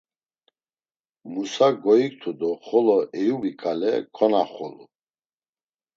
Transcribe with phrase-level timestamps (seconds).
[1.31, 4.85] Musa goiktu do xolo Eyubi ǩale konaxolu.